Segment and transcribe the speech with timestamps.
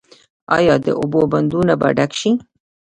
[0.57, 2.31] آیا د اوبو بندونه به ډک شي؟